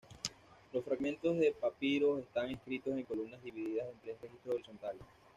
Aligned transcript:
Los 0.73 0.83
fragmentos 0.83 1.37
de 1.37 1.51
papiros 1.51 2.19
están 2.21 2.49
escritos 2.49 2.97
en 2.97 3.03
columnas 3.03 3.39
divididas 3.43 3.87
en 3.87 3.99
tres 3.99 4.19
registros 4.19 4.55
horizontales. 4.55 5.01